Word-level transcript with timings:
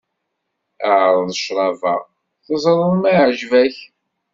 Ԑreḍ 0.99 1.29
ccrab-a, 1.39 1.95
teẓreḍ 2.45 2.91
ma 3.01 3.09
iεǧeb-ak. 3.15 3.77